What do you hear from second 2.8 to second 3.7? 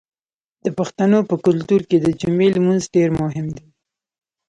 ډیر مهم دی.